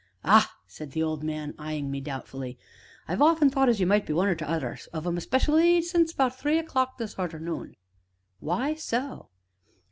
"Ah!" 0.25 0.55
said 0.65 0.93
the 0.93 1.03
old 1.03 1.23
man, 1.23 1.53
eyeing 1.59 1.91
me 1.91 2.01
doubtfully, 2.01 2.57
"I've 3.07 3.21
often 3.21 3.51
thought 3.51 3.69
as 3.69 3.79
you 3.79 3.85
might 3.85 4.07
be 4.07 4.13
one 4.13 4.27
or 4.27 4.33
t' 4.33 4.43
other 4.43 4.79
of 4.91 5.05
'em 5.05 5.19
'specially 5.19 5.79
since 5.83 6.11
'bout 6.11 6.39
three 6.39 6.57
o' 6.57 6.63
the 6.63 6.67
clock 6.67 6.99
's 6.99 7.19
arternoon." 7.19 7.75
"Why 8.39 8.73
so?" 8.73 9.29